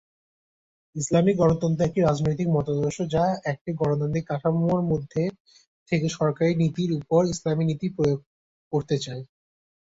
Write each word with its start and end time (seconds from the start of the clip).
ইসলামী 0.95 1.31
গণতন্ত্র 1.35 1.85
একটি 1.87 1.99
রাজনৈতিক 2.01 2.47
মতাদর্শ 2.49 2.97
যা 3.13 3.23
একটি 3.51 3.69
গণতান্ত্রিক 3.79 4.25
কাঠামোর 4.27 4.81
মধ্যে 4.91 5.23
থেকে 5.89 6.07
সরকারী 6.17 6.51
নীতির 6.61 6.91
উপর 6.99 7.21
ইসলামী 7.33 7.63
নীতি 7.65 7.87
প্রয়োগ 7.95 8.19
করতে 8.73 8.95
চায়। 8.97 9.23